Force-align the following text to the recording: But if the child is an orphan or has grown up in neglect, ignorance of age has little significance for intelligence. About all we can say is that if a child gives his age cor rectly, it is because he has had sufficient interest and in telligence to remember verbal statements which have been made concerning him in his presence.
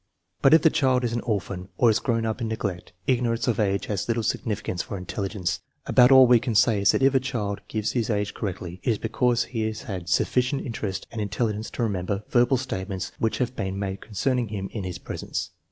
But 0.41 0.55
if 0.55 0.63
the 0.63 0.71
child 0.71 1.03
is 1.03 1.13
an 1.13 1.21
orphan 1.21 1.69
or 1.77 1.89
has 1.89 1.99
grown 1.99 2.25
up 2.25 2.41
in 2.41 2.47
neglect, 2.47 2.91
ignorance 3.05 3.47
of 3.47 3.59
age 3.59 3.85
has 3.85 4.07
little 4.07 4.23
significance 4.23 4.81
for 4.81 4.97
intelligence. 4.97 5.59
About 5.85 6.11
all 6.11 6.25
we 6.25 6.39
can 6.39 6.55
say 6.55 6.81
is 6.81 6.91
that 6.93 7.03
if 7.03 7.13
a 7.13 7.19
child 7.19 7.61
gives 7.67 7.91
his 7.91 8.09
age 8.09 8.33
cor 8.33 8.49
rectly, 8.49 8.79
it 8.81 8.89
is 8.93 8.97
because 8.97 9.43
he 9.43 9.61
has 9.67 9.83
had 9.83 10.09
sufficient 10.09 10.65
interest 10.65 11.05
and 11.11 11.21
in 11.21 11.29
telligence 11.29 11.69
to 11.73 11.83
remember 11.83 12.23
verbal 12.29 12.57
statements 12.57 13.11
which 13.19 13.37
have 13.37 13.55
been 13.55 13.77
made 13.77 14.01
concerning 14.01 14.47
him 14.47 14.69
in 14.73 14.85
his 14.85 14.97
presence. 14.97 15.51